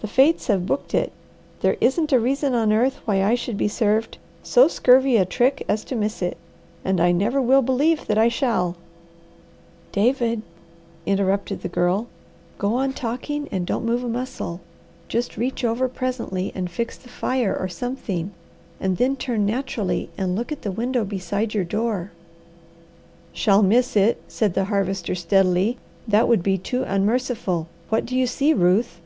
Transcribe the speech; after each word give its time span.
The 0.00 0.08
fates 0.08 0.48
have 0.48 0.66
booked 0.66 0.94
it. 0.94 1.12
There 1.60 1.76
isn't 1.80 2.10
a 2.10 2.18
reason 2.18 2.54
on 2.54 2.72
earth 2.72 2.98
why 3.04 3.22
I 3.22 3.36
should 3.36 3.56
be 3.56 3.68
served 3.68 4.18
so 4.42 4.66
scurvy 4.66 5.16
a 5.16 5.24
trick 5.24 5.64
as 5.68 5.84
to 5.84 5.94
miss 5.94 6.22
it, 6.22 6.38
and 6.84 7.00
I 7.00 7.12
never 7.12 7.40
will 7.40 7.62
believe 7.62 8.08
that 8.08 8.18
I 8.18 8.26
shall" 8.26 8.74
"David," 10.00 10.42
interrupted 11.06 11.62
the 11.62 11.68
Girl, 11.68 12.08
"go 12.58 12.74
on 12.74 12.92
talking 12.94 13.48
and 13.52 13.64
don't 13.64 13.84
move 13.84 14.02
a 14.02 14.08
muscle, 14.08 14.60
just 15.06 15.36
reach 15.36 15.62
over 15.64 15.86
presently 15.88 16.50
and 16.52 16.68
fix 16.68 16.98
the 16.98 17.08
fire 17.08 17.56
or 17.56 17.68
something, 17.68 18.32
and 18.80 18.96
then 18.96 19.14
turn 19.14 19.46
naturally 19.46 20.10
and 20.18 20.34
look 20.34 20.50
at 20.50 20.62
the 20.62 20.72
window 20.72 21.04
beside 21.04 21.54
your 21.54 21.62
door." 21.62 22.10
"Shall 23.32 23.62
miss 23.62 23.94
it," 23.94 24.20
said 24.26 24.54
the 24.54 24.64
Harvester 24.64 25.14
steadily. 25.14 25.78
"That 26.08 26.26
would 26.26 26.42
be 26.42 26.58
too 26.58 26.82
unmerciful. 26.82 27.68
What 27.88 28.04
do 28.04 28.16
you 28.16 28.26
see, 28.26 28.52
Ruth?" 28.52 29.00